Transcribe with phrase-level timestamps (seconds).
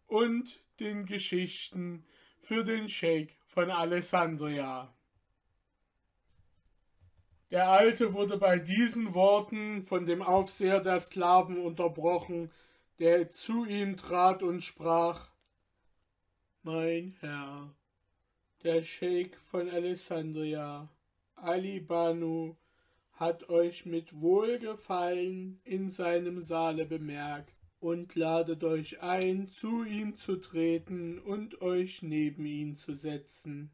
[0.07, 2.05] und den Geschichten
[2.39, 4.95] für den Sheikh von Alessandria.
[7.51, 12.53] Der Alte wurde bei diesen Worten von dem Aufseher der Sklaven unterbrochen,
[12.99, 15.29] der zu ihm trat und sprach
[16.63, 17.75] Mein Herr,
[18.63, 20.87] der Scheik von Alessandria,
[21.35, 22.55] Ali Banu,
[23.15, 30.35] hat euch mit Wohlgefallen in seinem Saale bemerkt und ladet euch ein, zu ihm zu
[30.37, 33.71] treten und euch neben ihn zu setzen.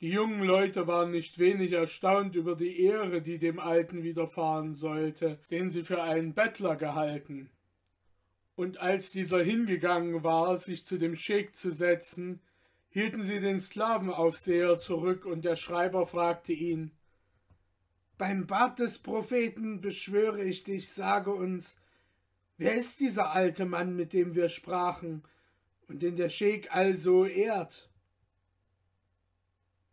[0.00, 5.40] Die jungen Leute waren nicht wenig erstaunt über die Ehre, die dem Alten widerfahren sollte,
[5.50, 7.50] den sie für einen Bettler gehalten.
[8.54, 12.40] Und als dieser hingegangen war, sich zu dem Scheik zu setzen,
[12.88, 16.92] hielten sie den Sklavenaufseher zurück, und der Schreiber fragte ihn
[18.18, 21.76] Beim Bart des Propheten beschwöre ich dich, sage uns,
[22.56, 25.22] wer ist dieser alte Mann, mit dem wir sprachen,
[25.86, 27.88] und den der Scheik also ehrt?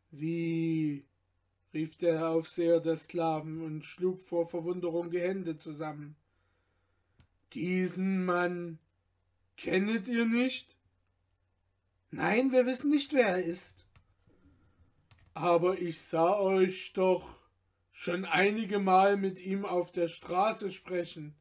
[0.10, 1.06] Wie?
[1.74, 6.16] rief der Aufseher der Sklaven und schlug vor Verwunderung die Hände zusammen.
[7.54, 8.80] Diesen Mann
[9.58, 10.78] kennet ihr nicht?
[12.12, 13.86] Nein, wir wissen nicht, wer er ist.
[15.34, 17.35] Aber ich sah euch doch
[17.98, 21.34] schon einige Mal mit ihm auf der Straße sprechen,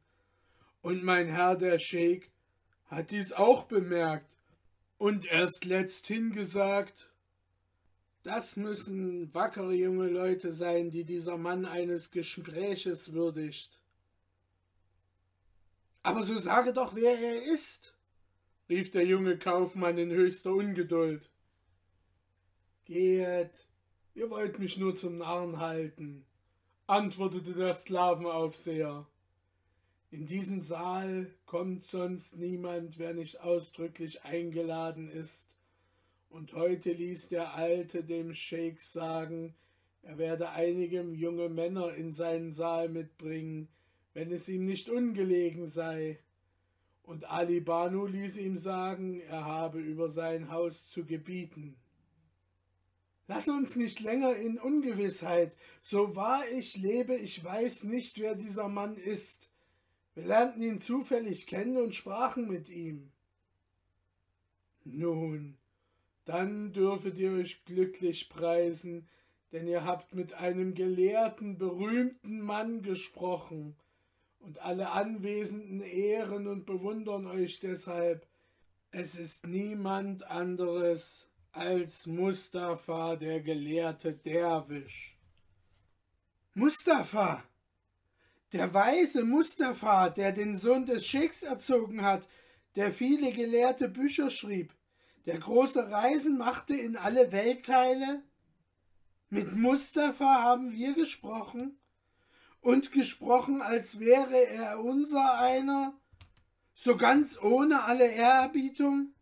[0.81, 2.31] und mein Herr der Scheik
[2.85, 4.31] hat dies auch bemerkt
[4.97, 7.11] und erst letzthin gesagt,
[8.23, 13.81] das müssen wackere junge Leute sein, die dieser Mann eines Gespräches würdigt.
[16.03, 17.97] Aber so sage doch, wer er ist,
[18.69, 21.29] rief der junge Kaufmann in höchster Ungeduld.
[22.85, 23.67] Geht,
[24.13, 26.25] ihr wollt mich nur zum Narren halten,
[26.87, 29.07] antwortete der Sklavenaufseher.
[30.11, 35.55] In diesen Saal kommt sonst niemand, wer nicht ausdrücklich eingeladen ist
[36.29, 39.55] und heute ließ der Alte dem Scheik sagen,
[40.03, 43.67] er werde einige junge Männer in seinen Saal mitbringen,
[44.13, 46.19] wenn es ihm nicht ungelegen sei.
[47.01, 51.77] Und Ali Banu ließ ihm sagen, er habe über sein Haus zu gebieten.
[53.27, 55.55] Lass uns nicht länger in Ungewissheit.
[55.81, 59.49] So wahr ich lebe, ich weiß nicht, wer dieser Mann ist.
[60.13, 63.11] Wir lernten ihn zufällig kennen und sprachen mit ihm.
[64.83, 65.57] Nun,
[66.25, 69.07] dann dürfet ihr euch glücklich preisen,
[69.51, 73.75] denn ihr habt mit einem gelehrten, berühmten Mann gesprochen,
[74.45, 78.27] und alle Anwesenden ehren und bewundern euch deshalb.
[78.91, 85.17] Es ist niemand anderes als Mustafa, der gelehrte Derwisch.
[86.53, 87.43] Mustafa!
[88.51, 92.27] Der weise Mustafa, der den Sohn des Scheiks erzogen hat,
[92.75, 94.73] der viele gelehrte Bücher schrieb,
[95.25, 98.21] der große Reisen machte in alle Weltteile?
[99.29, 101.79] Mit Mustafa haben wir gesprochen
[102.59, 105.97] und gesprochen, als wäre er unser einer,
[106.73, 109.14] so ganz ohne alle Ehrerbietung?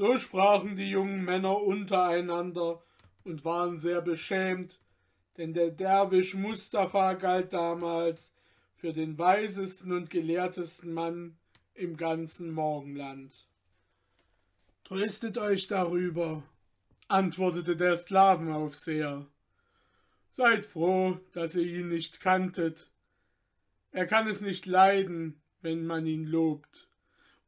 [0.00, 2.82] So sprachen die jungen Männer untereinander
[3.22, 4.80] und waren sehr beschämt,
[5.36, 8.32] denn der Derwisch Mustafa galt damals
[8.76, 11.36] für den weisesten und gelehrtesten Mann
[11.74, 13.46] im ganzen Morgenland.
[14.84, 16.44] Tröstet euch darüber,
[17.08, 19.26] antwortete der Sklavenaufseher.
[20.30, 22.90] Seid froh, dass ihr ihn nicht kanntet.
[23.92, 26.89] Er kann es nicht leiden, wenn man ihn lobt.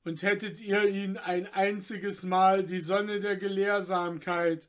[0.05, 4.69] Und hättet ihr ihn ein einziges Mal die Sonne der Gelehrsamkeit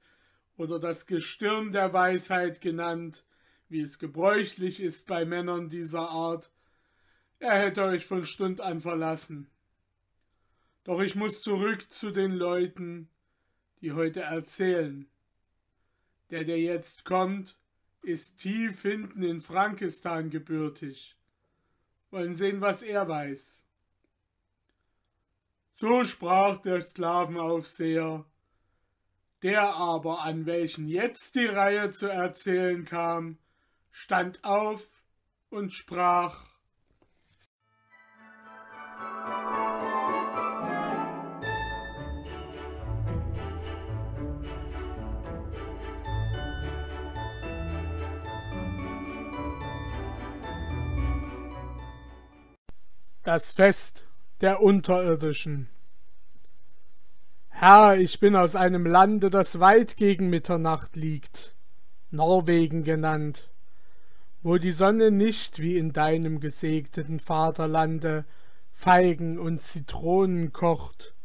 [0.58, 3.26] oder das Gestirn der Weisheit genannt,
[3.68, 6.52] wie es gebräuchlich ist bei Männern dieser Art,
[7.40, 9.50] er hätte euch von Stund an verlassen.
[10.86, 13.10] Doch ich muss zurück zu den Leuten,
[13.82, 15.10] die heute erzählen.
[16.30, 17.58] Der, der jetzt kommt,
[18.02, 21.18] ist tief hinten in Frankistan gebürtig.
[22.12, 23.66] Wollen sehen, was er weiß.
[25.84, 28.24] So sprach der Sklavenaufseher.
[29.42, 33.38] Der aber, an welchen jetzt die Reihe zu erzählen kam,
[33.92, 35.04] stand auf,
[35.50, 36.46] und sprach
[53.24, 54.08] Das Fest
[54.40, 55.73] der Unterirdischen.
[57.66, 61.56] Herr, ich bin aus einem Lande, das weit gegen Mitternacht liegt,
[62.12, 63.50] Norwegen genannt,
[64.42, 68.26] wo die Sonne nicht wie in deinem gesegneten Vaterlande
[68.74, 71.16] Feigen und Zitronen kocht,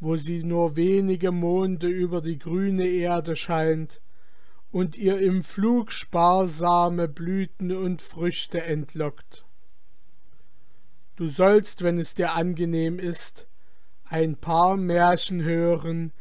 [0.00, 4.00] wo sie nur wenige Monde über die grüne Erde scheint
[4.72, 9.46] und ihr im Flug sparsame Blüten und Früchte entlockt.
[11.14, 13.46] Du sollst, wenn es dir angenehm ist,
[14.04, 16.12] ein paar Märchen hören,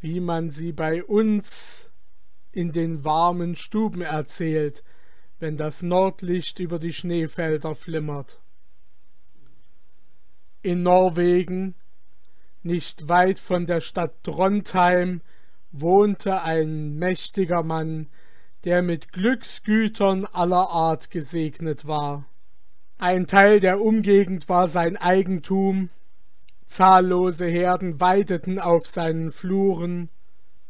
[0.00, 1.90] wie man sie bei uns
[2.52, 4.82] in den warmen Stuben erzählt,
[5.38, 8.40] wenn das Nordlicht über die Schneefelder flimmert.
[10.62, 11.74] In Norwegen,
[12.62, 15.22] nicht weit von der Stadt Trondheim,
[15.72, 18.08] wohnte ein mächtiger Mann,
[18.64, 22.26] der mit Glücksgütern aller Art gesegnet war.
[22.98, 25.88] Ein Teil der Umgegend war sein Eigentum,
[26.70, 30.08] zahllose Herden weideten auf seinen Fluren,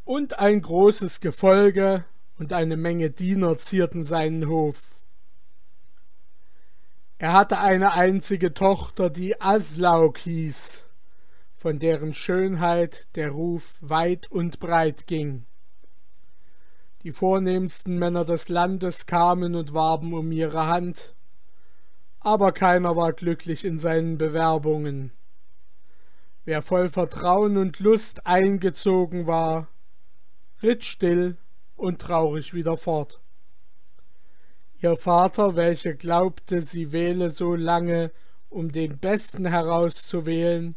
[0.03, 2.05] und ein großes Gefolge
[2.39, 4.95] und eine Menge Diener zierten seinen Hof.
[7.19, 10.85] Er hatte eine einzige Tochter, die Aslaug hieß,
[11.55, 15.45] von deren Schönheit der Ruf weit und breit ging.
[17.03, 21.13] Die vornehmsten Männer des Landes kamen und warben um ihre Hand,
[22.19, 25.11] aber keiner war glücklich in seinen Bewerbungen.
[26.43, 29.67] Wer voll Vertrauen und Lust eingezogen war,
[30.63, 31.37] ritt still
[31.75, 33.21] und traurig wieder fort.
[34.81, 38.11] Ihr Vater, welcher glaubte, sie wähle so lange,
[38.49, 40.75] um den Besten herauszuwählen,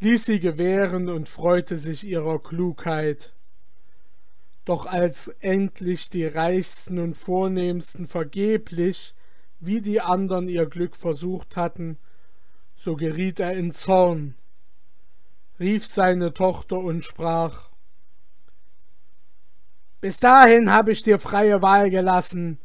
[0.00, 3.34] ließ sie gewähren und freute sich ihrer Klugheit.
[4.64, 9.14] Doch als endlich die Reichsten und Vornehmsten vergeblich
[9.60, 11.98] wie die andern ihr Glück versucht hatten,
[12.74, 14.34] so geriet er in Zorn,
[15.62, 17.70] rief seine Tochter und sprach
[20.00, 22.58] Bis dahin habe ich dir freie Wahl gelassen,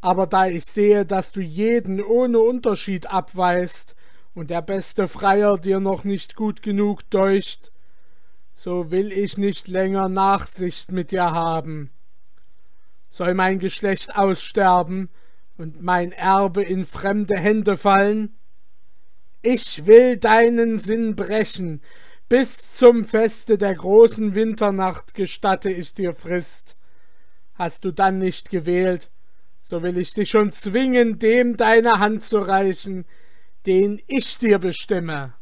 [0.00, 3.96] aber da ich sehe, dass du jeden ohne Unterschied abweist
[4.32, 7.72] und der beste Freier dir noch nicht gut genug deucht,
[8.54, 11.90] so will ich nicht länger Nachsicht mit dir haben.
[13.08, 15.10] Soll mein Geschlecht aussterben,
[15.56, 18.36] und mein Erbe in fremde Hände fallen?
[19.42, 21.82] Ich will deinen Sinn brechen,
[22.28, 26.76] bis zum Feste der großen Winternacht gestatte ich dir Frist.
[27.54, 29.10] Hast du dann nicht gewählt,
[29.62, 33.04] so will ich dich schon zwingen, dem deine Hand zu reichen,
[33.66, 35.34] den ich dir bestimme.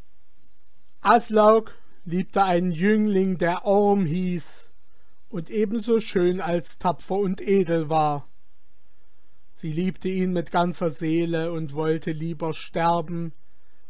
[1.01, 1.73] Aslaug
[2.05, 4.69] liebte einen Jüngling, der Orm hieß
[5.29, 8.29] und ebenso schön als tapfer und edel war.
[9.53, 13.33] Sie liebte ihn mit ganzer Seele und wollte lieber sterben,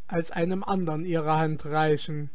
[0.06, 2.30] als einem andern ihre Hand reichen.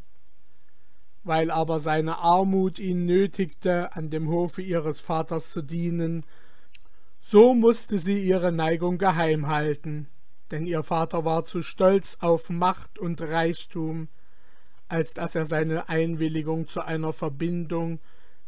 [1.28, 6.26] Weil aber seine Armut ihn nötigte, an dem Hofe ihres Vaters zu dienen,
[7.20, 10.08] so musste sie ihre Neigung geheim halten,
[10.52, 14.08] denn ihr Vater war zu stolz auf Macht und Reichtum,
[14.88, 18.00] als dass er seine Einwilligung zu einer Verbindung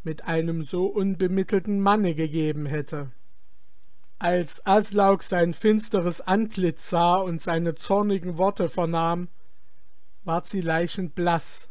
[0.04, 3.12] mit einem so unbemittelten Manne gegeben hätte.
[4.20, 9.28] Als Aslaug sein finsteres Antlitz sah und seine zornigen Worte vernahm,
[10.24, 11.69] ward sie leichend blass,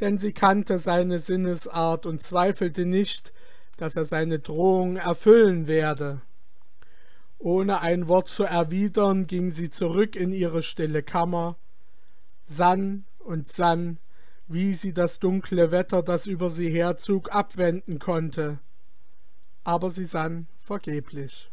[0.00, 3.32] denn sie kannte seine Sinnesart und zweifelte nicht,
[3.76, 6.20] dass er seine Drohung erfüllen werde.
[7.38, 11.56] Ohne ein Wort zu erwidern, ging sie zurück in ihre stille Kammer,
[12.42, 13.98] sann und sann,
[14.48, 18.58] wie sie das dunkle Wetter, das über sie herzog, abwenden konnte.
[19.62, 21.50] Aber sie sann vergeblich.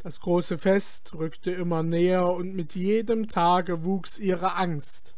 [0.00, 5.14] Das große Fest rückte immer näher und mit jedem Tage wuchs ihre Angst.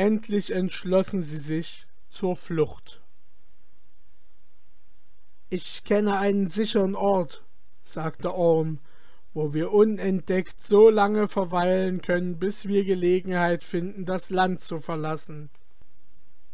[0.00, 3.02] Endlich entschlossen sie sich zur Flucht.
[5.50, 7.44] Ich kenne einen sicheren Ort,
[7.82, 8.78] sagte Orm,
[9.34, 15.50] wo wir unentdeckt so lange verweilen können, bis wir Gelegenheit finden, das Land zu verlassen.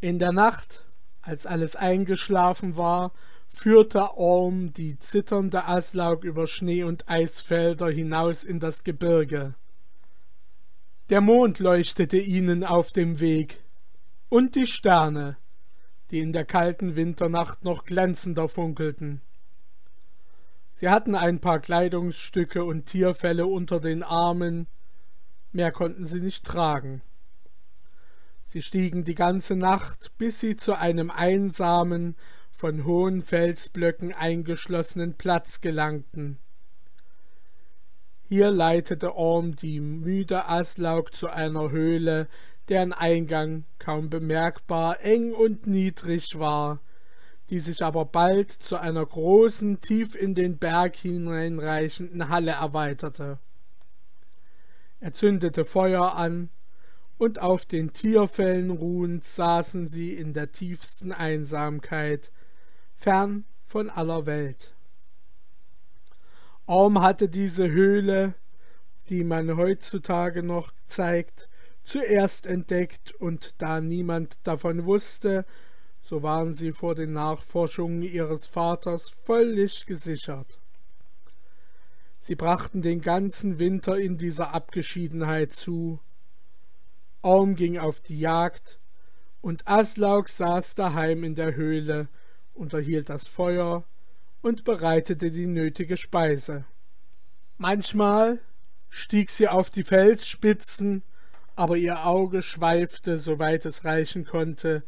[0.01, 0.85] In der Nacht,
[1.23, 3.13] als alles eingeschlafen war,
[3.47, 9.55] führte Orm die zitternde Aslaug über Schnee und Eisfelder hinaus in das Gebirge.
[11.09, 13.63] Der Mond leuchtete ihnen auf dem Weg,
[14.29, 15.37] und die Sterne,
[16.11, 19.21] die in der kalten Winternacht noch glänzender funkelten.
[20.73, 24.67] Sie hatten ein paar Kleidungsstücke und Tierfelle unter den Armen,
[25.53, 27.03] mehr konnten sie nicht tragen.
[28.45, 32.17] Sie stiegen die ganze Nacht, bis sie zu einem einsamen,
[32.51, 36.41] von hohen Felsblöcken eingeschlossenen Platz gelangten.
[38.29, 42.27] Hier leitete Orm die müde Aslaug zu einer Höhle,
[42.69, 46.81] deren Eingang kaum bemerkbar eng und niedrig war,
[47.51, 53.39] die sich aber bald zu einer großen, tief in den Berg hineinreichenden Halle erweiterte.
[54.99, 56.51] Er zündete Feuer an,
[57.19, 62.31] und auf den Tierfällen ruhend saßen sie in der tiefsten Einsamkeit,
[62.95, 64.76] fern von aller Welt.
[66.67, 68.35] Orm hatte diese Höhle,
[69.09, 71.49] die man heutzutage noch zeigt,
[71.85, 75.47] zuerst entdeckt, und da niemand davon wusste,
[76.01, 80.59] so waren sie vor den Nachforschungen ihres Vaters völlig gesichert.
[82.19, 86.01] Sie brachten den ganzen Winter in dieser Abgeschiedenheit zu.
[87.23, 88.81] Orm ging auf die Jagd,
[89.41, 92.09] und Aslaug saß daheim in der Höhle,
[92.55, 93.85] unterhielt das Feuer
[94.47, 96.67] und bereitete die nötige Speise.
[97.59, 98.39] Manchmal
[98.89, 101.03] stieg sie auf die Felsspitzen,
[101.57, 104.85] aber ihr Auge schweifte, soweit es reichen konnte,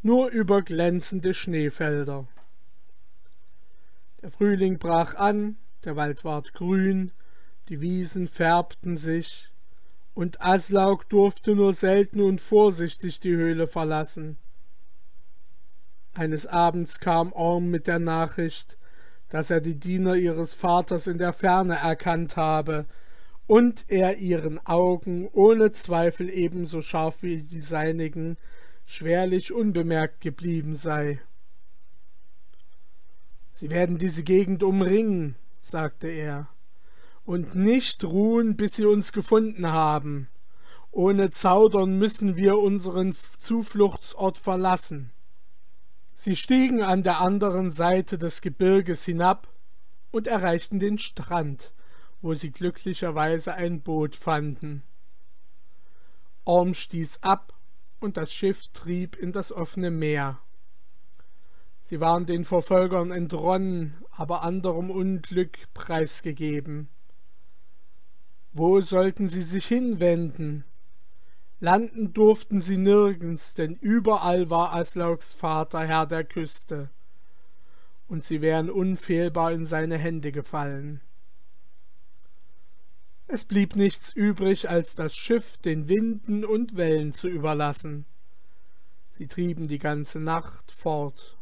[0.00, 2.26] nur über glänzende Schneefelder.
[4.22, 7.12] Der Frühling brach an, der Wald ward grün,
[7.68, 9.52] die Wiesen färbten sich,
[10.14, 14.38] und Aslaug durfte nur selten und vorsichtig die Höhle verlassen.
[16.14, 18.78] Eines Abends kam Orm mit der Nachricht,
[19.32, 22.84] dass er die Diener ihres Vaters in der Ferne erkannt habe
[23.46, 28.36] und er ihren Augen ohne Zweifel ebenso scharf wie die seinigen
[28.84, 31.18] schwerlich unbemerkt geblieben sei.
[33.52, 36.48] Sie werden diese Gegend umringen, sagte er,
[37.24, 40.28] und nicht ruhen, bis sie uns gefunden haben.
[40.90, 45.10] Ohne Zaudern müssen wir unseren Zufluchtsort verlassen.
[46.24, 49.48] Sie stiegen an der anderen Seite des Gebirges hinab
[50.12, 51.74] und erreichten den Strand,
[52.20, 54.84] wo sie glücklicherweise ein Boot fanden.
[56.44, 57.58] Orm stieß ab
[57.98, 60.38] und das Schiff trieb in das offene Meer.
[61.80, 66.88] Sie waren den Verfolgern entronnen, aber anderem Unglück preisgegeben.
[68.52, 70.62] Wo sollten sie sich hinwenden?
[71.62, 76.90] Landen durften sie nirgends, denn überall war Aslaugs Vater Herr der Küste,
[78.08, 81.02] und sie wären unfehlbar in seine Hände gefallen.
[83.28, 88.06] Es blieb nichts übrig, als das Schiff den Winden und Wellen zu überlassen.
[89.12, 91.38] Sie trieben die ganze Nacht fort.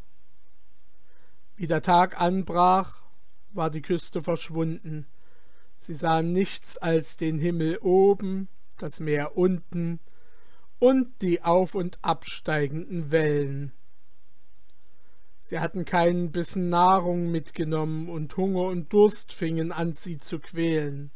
[1.55, 3.01] Wie der Tag anbrach,
[3.53, 5.07] war die Küste verschwunden.
[5.79, 9.99] Sie sahen nichts als den Himmel oben, das Meer unten
[10.81, 13.71] und die auf und absteigenden Wellen.
[15.41, 21.11] Sie hatten keinen Bissen Nahrung mitgenommen, und Hunger und Durst fingen an, sie zu quälen.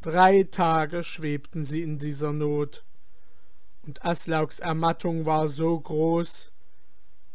[0.00, 2.84] Drei Tage schwebten sie in dieser Not,
[3.82, 6.52] und Aslaugs Ermattung war so groß,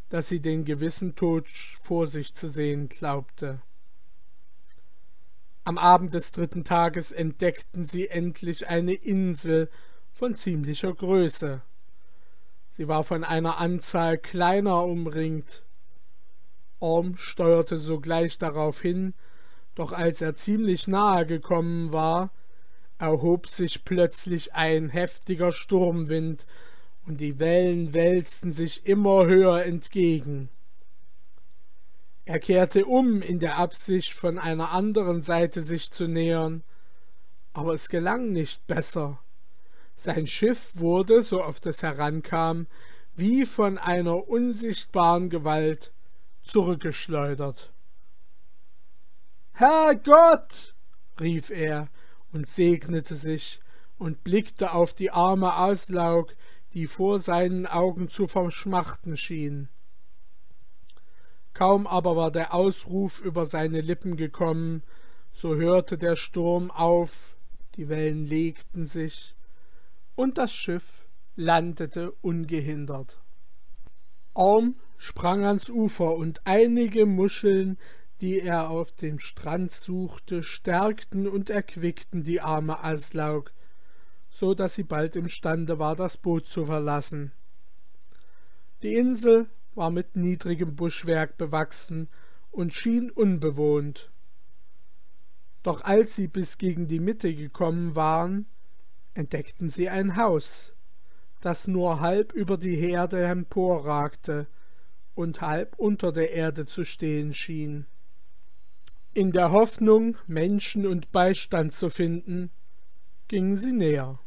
[0.07, 1.49] dass sie den gewissen Tod
[1.81, 3.61] vor sich zu sehen glaubte.
[5.65, 9.69] Am Abend des dritten Tages entdeckten sie endlich eine Insel
[10.21, 11.63] von ziemlicher Größe.
[12.69, 15.63] Sie war von einer Anzahl kleiner umringt.
[16.79, 19.15] Orm steuerte sogleich darauf hin,
[19.73, 22.31] doch als er ziemlich nahe gekommen war,
[22.99, 26.45] erhob sich plötzlich ein heftiger Sturmwind,
[27.07, 30.49] und die Wellen wälzten sich immer höher entgegen.
[32.25, 36.61] Er kehrte um in der Absicht, von einer anderen Seite sich zu nähern,
[37.53, 39.17] aber es gelang nicht besser.
[40.03, 42.65] Sein Schiff wurde, so oft es herankam,
[43.13, 45.93] wie von einer unsichtbaren Gewalt
[46.41, 47.71] zurückgeschleudert.
[49.53, 50.73] Herr Gott!
[51.19, 51.87] rief er,
[52.31, 53.59] und segnete sich
[53.99, 56.35] und blickte auf die arme Auslaug,
[56.73, 59.69] die vor seinen Augen zu verschmachten schien.
[61.53, 64.81] Kaum aber war der Ausruf über seine Lippen gekommen,
[65.31, 67.37] so hörte der Sturm auf,
[67.75, 69.35] die Wellen legten sich,
[70.15, 71.03] und das Schiff
[71.35, 73.19] landete ungehindert.
[74.33, 77.77] Orm sprang ans Ufer, und einige Muscheln
[78.21, 83.51] die er auf dem Strand suchte, stärkten und erquickten die arme Aslaug,
[84.29, 87.31] so dass sie bald imstande war, das Boot zu verlassen.
[88.83, 92.09] Die Insel war mit niedrigem Buschwerk bewachsen
[92.51, 94.11] und schien unbewohnt.
[95.63, 98.45] Doch als sie bis gegen die Mitte gekommen waren,
[99.13, 100.73] entdeckten sie ein Haus,
[101.41, 104.47] das nur halb über die Herde emporragte
[105.15, 107.85] und halb unter der Erde zu stehen schien.
[109.13, 112.49] In der Hoffnung, Menschen und Beistand zu finden,
[113.27, 114.19] gingen sie näher.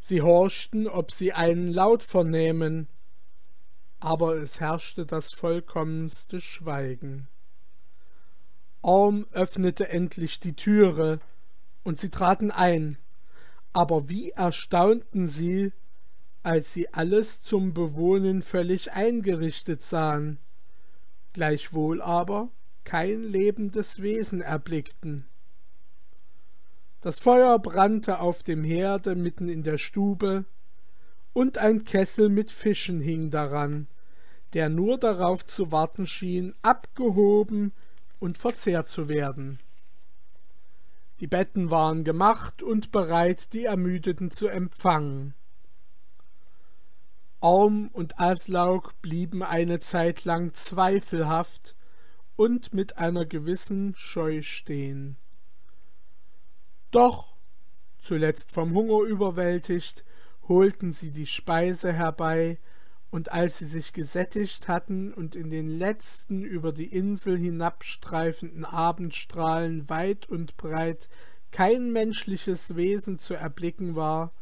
[0.00, 2.88] Sie horchten, ob sie einen Laut vernähmen,
[4.00, 7.28] aber es herrschte das vollkommenste Schweigen.
[8.82, 11.20] Orm öffnete endlich die Türe,
[11.82, 12.98] und sie traten ein,
[13.72, 15.72] aber wie erstaunten sie,
[16.42, 20.38] als sie alles zum Bewohnen völlig eingerichtet sahen,
[21.32, 22.50] gleichwohl aber
[22.84, 25.26] kein lebendes Wesen erblickten.
[27.00, 30.44] Das Feuer brannte auf dem Herde mitten in der Stube,
[31.32, 33.86] und ein Kessel mit Fischen hing daran,
[34.52, 37.72] der nur darauf zu warten schien, abgehoben
[38.18, 39.60] und verzehrt zu werden.
[41.20, 45.34] Die Betten waren gemacht und bereit, die Ermüdeten zu empfangen.
[47.40, 51.76] Orm und Aslaug blieben eine Zeit lang zweifelhaft
[52.36, 55.18] und mit einer gewissen Scheu stehen.
[56.90, 57.36] Doch,
[57.98, 60.04] zuletzt vom Hunger überwältigt,
[60.48, 62.58] holten sie die Speise herbei,
[63.10, 69.88] und als sie sich gesättigt hatten und in den letzten über die Insel hinabstreifenden Abendstrahlen
[69.88, 71.08] weit und breit
[71.50, 74.32] kein menschliches Wesen zu erblicken war,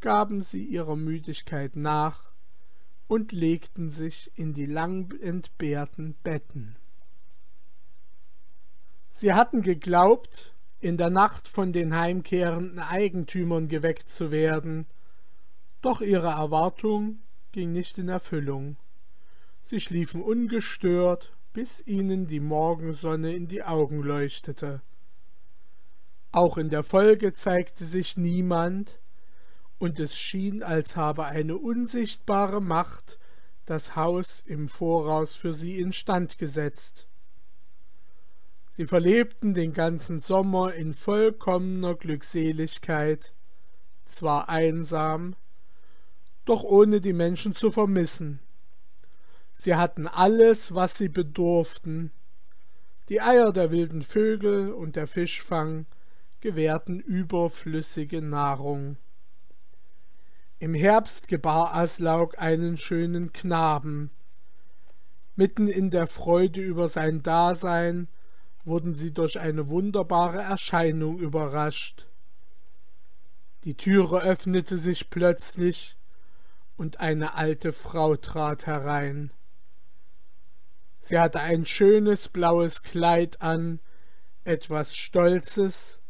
[0.00, 2.30] gaben sie ihrer Müdigkeit nach
[3.08, 6.76] und legten sich in die lang entbehrten Betten.
[9.10, 14.86] Sie hatten geglaubt, in der Nacht von den heimkehrenden Eigentümern geweckt zu werden,
[15.80, 17.23] doch ihre Erwartung
[17.54, 18.76] ging nicht in Erfüllung.
[19.62, 24.82] Sie schliefen ungestört, bis ihnen die Morgensonne in die Augen leuchtete.
[26.32, 28.98] Auch in der Folge zeigte sich niemand,
[29.78, 33.20] und es schien, als habe eine unsichtbare Macht
[33.66, 37.06] das Haus im Voraus für sie instand gesetzt.
[38.68, 43.32] Sie verlebten den ganzen Sommer in vollkommener Glückseligkeit,
[44.04, 45.36] zwar einsam,
[46.44, 48.40] doch ohne die Menschen zu vermissen.
[49.52, 52.10] Sie hatten alles, was sie bedurften.
[53.08, 55.86] Die Eier der wilden Vögel und der Fischfang
[56.40, 58.96] gewährten überflüssige Nahrung.
[60.58, 64.10] Im Herbst gebar Aslaug einen schönen Knaben.
[65.36, 68.08] Mitten in der Freude über sein Dasein
[68.64, 72.06] wurden sie durch eine wunderbare Erscheinung überrascht.
[73.64, 75.96] Die Türe öffnete sich plötzlich,
[76.76, 79.32] und eine alte Frau trat herein.
[81.00, 83.80] Sie hatte ein schönes blaues Kleid an,
[84.44, 86.00] etwas Stolzes,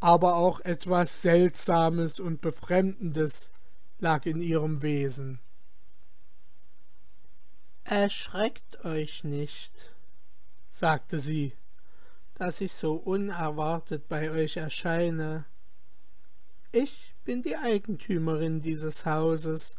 [0.00, 3.50] aber auch etwas Seltsames und Befremdendes
[3.98, 5.40] lag in ihrem Wesen.
[7.84, 9.94] Erschreckt euch nicht,
[10.70, 11.56] sagte sie,
[12.34, 15.44] dass ich so unerwartet bei euch erscheine.
[16.72, 19.76] Ich bin die Eigentümerin dieses Hauses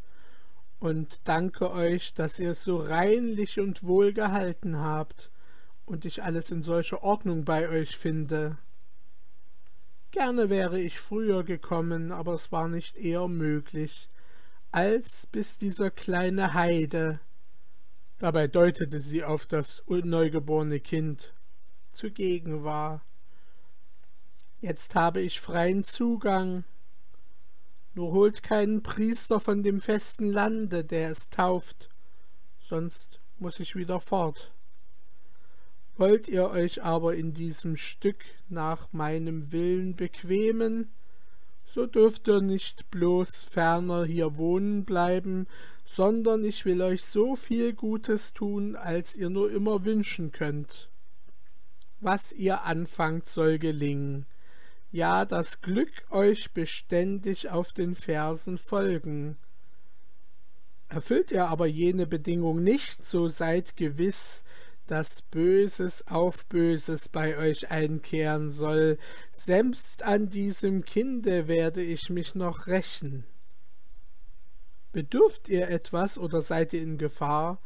[0.78, 5.30] und danke euch, dass ihr es so reinlich und wohl gehalten habt
[5.84, 8.58] und ich alles in solcher Ordnung bei euch finde.
[10.10, 14.08] Gerne wäre ich früher gekommen, aber es war nicht eher möglich,
[14.70, 17.20] als bis dieser kleine Heide,
[18.18, 21.34] dabei deutete sie auf das neugeborene Kind,
[21.92, 23.04] zugegen war.
[24.60, 26.64] Jetzt habe ich freien Zugang,
[27.94, 31.88] nur holt keinen Priester von dem festen Lande, der es tauft,
[32.60, 34.52] sonst muss ich wieder fort.
[35.96, 40.90] Wollt ihr euch aber in diesem Stück nach meinem Willen bequemen,
[41.66, 45.46] so dürft ihr nicht bloß ferner hier wohnen bleiben,
[45.84, 50.90] sondern ich will euch so viel Gutes tun, als ihr nur immer wünschen könnt.
[52.00, 54.26] Was ihr anfangt, soll gelingen,
[54.92, 59.38] ja das Glück euch beständig auf den Fersen folgen.
[60.88, 64.44] Erfüllt ihr aber jene Bedingung nicht, so seid gewiss,
[64.86, 68.98] dass Böses auf Böses bei euch einkehren soll,
[69.30, 73.24] selbst an diesem Kinde werde ich mich noch rächen.
[74.92, 77.62] Bedürft ihr etwas oder seid ihr in Gefahr,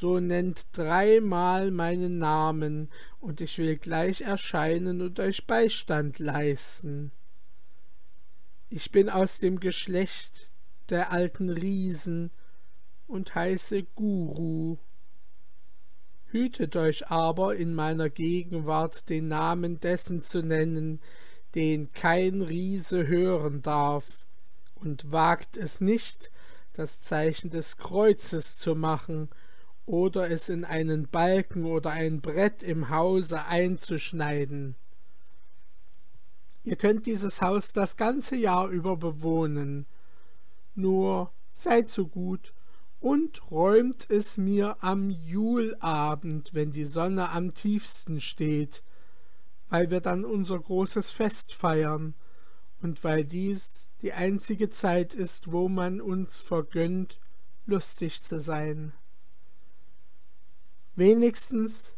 [0.00, 7.12] so nennt dreimal meinen Namen, und ich will gleich erscheinen und euch Beistand leisten.
[8.70, 10.50] Ich bin aus dem Geschlecht
[10.88, 12.30] der alten Riesen
[13.08, 14.78] und heiße Guru.
[16.28, 21.00] Hütet euch aber in meiner Gegenwart den Namen dessen zu nennen,
[21.54, 24.24] den kein Riese hören darf,
[24.76, 26.30] und wagt es nicht,
[26.72, 29.28] das Zeichen des Kreuzes zu machen
[29.90, 34.76] oder es in einen Balken oder ein Brett im Hause einzuschneiden.
[36.62, 39.86] Ihr könnt dieses Haus das ganze Jahr über bewohnen,
[40.76, 42.54] nur seid so gut
[43.00, 48.84] und räumt es mir am Julabend, wenn die Sonne am tiefsten steht,
[49.70, 52.14] weil wir dann unser großes Fest feiern
[52.80, 57.18] und weil dies die einzige Zeit ist, wo man uns vergönnt,
[57.66, 58.92] lustig zu sein.
[60.96, 61.96] Wenigstens,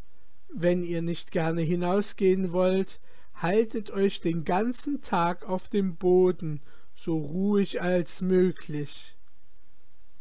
[0.52, 3.00] wenn ihr nicht gerne hinausgehen wollt,
[3.34, 6.60] haltet euch den ganzen Tag auf dem Boden,
[6.94, 9.16] so ruhig als möglich.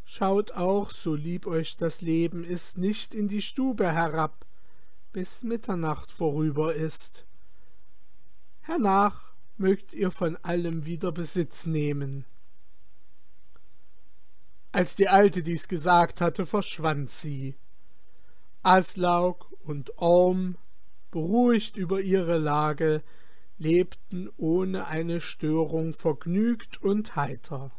[0.04, 4.46] Schaut auch, so lieb euch das Leben ist, nicht in die Stube herab,
[5.12, 7.24] bis Mitternacht vorüber ist.
[8.60, 12.24] Hernach mögt ihr von allem wieder Besitz nehmen.
[14.72, 17.54] Als die Alte dies gesagt hatte, verschwand sie.
[18.62, 20.56] Aslaug und Orm,
[21.10, 23.02] beruhigt über ihre Lage,
[23.58, 27.72] lebten ohne eine Störung vergnügt und heiter.